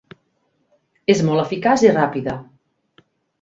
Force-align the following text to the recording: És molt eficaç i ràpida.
És 1.15 1.21
molt 1.27 1.43
eficaç 1.43 1.85
i 1.89 1.93
ràpida. 1.99 2.35